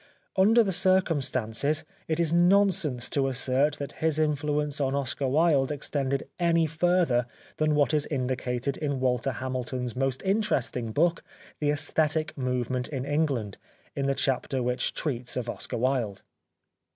[0.35, 6.27] Under the circumstances it is nonsense to assert that his influence on Oscar Wilde extended
[6.39, 7.27] any further
[7.57, 11.23] than what is indicated in Walter Hamilton's most interesting book,"
[11.59, 13.59] The Esthetic Movement in England,"
[13.95, 16.23] in the chapter which treats of Oscar Wilde.